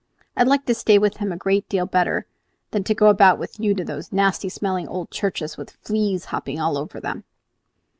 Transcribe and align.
I 0.35 0.41
like 0.41 0.65
to 0.65 0.73
stay 0.73 0.97
with 0.97 1.17
him 1.17 1.31
a 1.31 1.37
great 1.37 1.69
deal 1.69 1.85
better 1.85 2.25
than 2.71 2.83
to 2.85 2.95
go 2.95 3.05
about 3.05 3.37
with 3.37 3.59
you 3.59 3.75
to 3.75 3.85
those 3.85 4.11
nasty 4.11 4.49
smelling 4.49 4.87
old 4.87 5.11
churches, 5.11 5.57
with 5.57 5.69
fleas 5.83 6.25
hopping 6.33 6.59
all 6.59 6.75
over 6.75 6.99
them!" 6.99 7.23